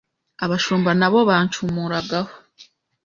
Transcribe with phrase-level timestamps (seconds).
[0.43, 2.33] abashumba na bo bancumuragaho,